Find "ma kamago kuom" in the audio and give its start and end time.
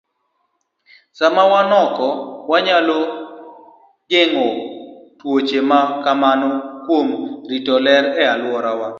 5.69-7.07